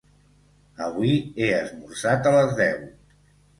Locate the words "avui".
0.85-1.11